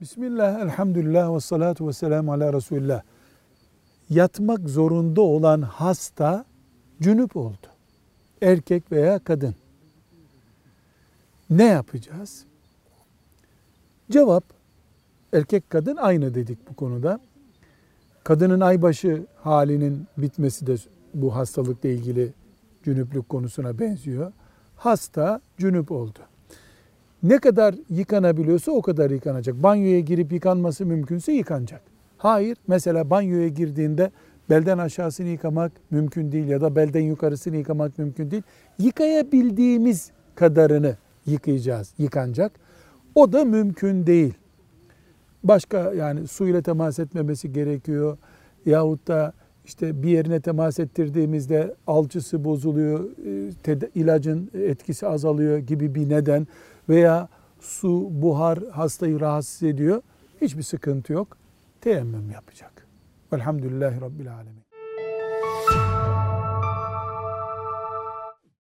Bismillah, 0.00 0.60
elhamdülillah 0.60 1.34
ve 1.34 1.40
salatu 1.40 1.88
ve 1.88 1.92
selamu 1.92 2.32
ala 2.32 2.52
Resulullah. 2.52 3.02
Yatmak 4.10 4.68
zorunda 4.68 5.20
olan 5.20 5.62
hasta 5.62 6.44
cünüp 7.00 7.36
oldu. 7.36 7.66
Erkek 8.42 8.92
veya 8.92 9.18
kadın. 9.18 9.54
Ne 11.50 11.64
yapacağız? 11.64 12.44
Cevap, 14.10 14.44
erkek 15.32 15.70
kadın 15.70 15.96
aynı 15.96 16.34
dedik 16.34 16.70
bu 16.70 16.74
konuda. 16.76 17.20
Kadının 18.24 18.60
aybaşı 18.60 19.26
halinin 19.42 20.06
bitmesi 20.18 20.66
de 20.66 20.76
bu 21.14 21.34
hastalıkla 21.34 21.88
ilgili 21.88 22.32
cünüplük 22.84 23.28
konusuna 23.28 23.78
benziyor. 23.78 24.32
Hasta 24.76 25.40
cünüp 25.58 25.92
oldu. 25.92 26.18
Ne 27.26 27.38
kadar 27.38 27.74
yıkanabiliyorsa 27.90 28.72
o 28.72 28.82
kadar 28.82 29.10
yıkanacak. 29.10 29.62
Banyoya 29.62 30.00
girip 30.00 30.32
yıkanması 30.32 30.86
mümkünse 30.86 31.32
yıkanacak. 31.32 31.82
Hayır, 32.18 32.56
mesela 32.66 33.10
banyoya 33.10 33.48
girdiğinde 33.48 34.10
belden 34.50 34.78
aşağısını 34.78 35.28
yıkamak 35.28 35.72
mümkün 35.90 36.32
değil 36.32 36.48
ya 36.48 36.60
da 36.60 36.76
belden 36.76 37.00
yukarısını 37.00 37.56
yıkamak 37.56 37.98
mümkün 37.98 38.30
değil. 38.30 38.42
Yıkayabildiğimiz 38.78 40.10
kadarını 40.34 40.96
yıkayacağız, 41.26 41.92
yıkanacak. 41.98 42.52
O 43.14 43.32
da 43.32 43.44
mümkün 43.44 44.06
değil. 44.06 44.34
Başka 45.44 45.92
yani 45.94 46.26
suyla 46.26 46.62
temas 46.62 46.98
etmemesi 46.98 47.52
gerekiyor. 47.52 48.18
Yahut 48.66 49.08
da 49.08 49.32
işte 49.66 50.02
bir 50.02 50.08
yerine 50.08 50.40
temas 50.40 50.78
ettirdiğimizde 50.78 51.74
alçısı 51.86 52.44
bozuluyor, 52.44 53.10
e, 53.66 53.90
ilacın 53.94 54.50
etkisi 54.54 55.06
azalıyor 55.06 55.58
gibi 55.58 55.94
bir 55.94 56.08
neden 56.08 56.46
veya 56.88 57.28
su, 57.60 58.08
buhar 58.10 58.58
hastayı 58.72 59.20
rahatsız 59.20 59.62
ediyor. 59.62 60.02
Hiçbir 60.40 60.62
sıkıntı 60.62 61.12
yok. 61.12 61.36
Teyemmüm 61.80 62.30
yapacak. 62.30 62.86
Velhamdülillahi 63.32 64.00
Rabbil 64.00 64.34
Alemin. 64.34 64.65